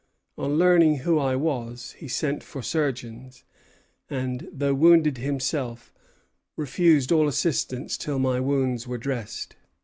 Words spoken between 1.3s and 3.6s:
was, he sent for surgeons,